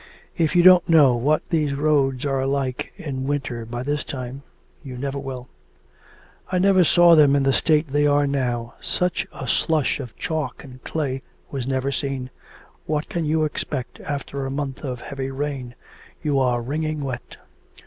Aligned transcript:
'If 0.35 0.55
you 0.55 0.63
don't 0.63 0.89
know 0.89 1.15
what 1.15 1.47
these 1.51 1.75
roads 1.75 2.25
are 2.25 2.47
like 2.47 2.91
in 2.97 3.27
winter 3.27 3.67
by 3.67 3.83
this 3.83 4.03
time, 4.03 4.41
you 4.81 4.97
never 4.97 5.19
will.' 5.19 5.47
'I 6.51 6.57
never 6.57 6.83
saw 6.83 7.13
them 7.13 7.35
in 7.35 7.43
the 7.43 7.53
state 7.53 7.89
they 7.89 8.07
are 8.07 8.25
now; 8.25 8.73
such 8.81 9.27
a 9.31 9.47
slush 9.47 9.99
of 9.99 10.15
chalk 10.17 10.63
and 10.63 10.83
clay 10.83 11.21
was 11.51 11.67
never 11.67 11.91
seen.' 11.91 12.31
'What 12.87 13.09
can 13.09 13.25
you 13.25 13.43
expect 13.43 13.99
after 13.99 14.43
a 14.43 14.49
month 14.51 14.83
of 14.83 15.01
heavy 15.01 15.29
rain? 15.29 15.75
You 16.23 16.39
are 16.39 16.63
wringing 16.63 17.03
wet.' 17.03 17.37